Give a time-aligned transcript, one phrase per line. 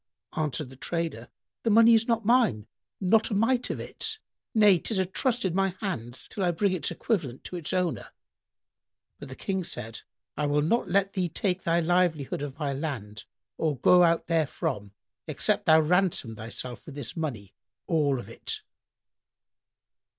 [0.35, 1.29] Answered the trader,
[1.61, 2.65] "The money is not mine,
[2.99, 4.17] not a mite of it;
[4.55, 8.09] nay, 'tis a trust in my hands till I bring its equivalent to its owner."
[9.19, 10.01] But the King said,
[10.35, 13.25] "I will not let thee take thy livelihood of my land
[13.59, 14.93] or go out therefrom,
[15.27, 17.53] except thou ransom thyself with this money
[17.85, 18.61] all of it."